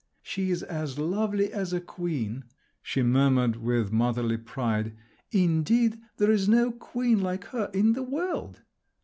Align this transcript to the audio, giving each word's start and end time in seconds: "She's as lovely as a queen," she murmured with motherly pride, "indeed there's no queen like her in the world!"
"She's 0.23 0.63
as 0.63 0.97
lovely 0.97 1.53
as 1.53 1.73
a 1.73 1.79
queen," 1.79 2.45
she 2.81 3.03
murmured 3.03 3.57
with 3.57 3.91
motherly 3.91 4.37
pride, 4.37 4.97
"indeed 5.31 5.99
there's 6.17 6.49
no 6.49 6.71
queen 6.71 7.21
like 7.21 7.43
her 7.53 7.69
in 7.71 7.93
the 7.93 8.01
world!" 8.01 8.63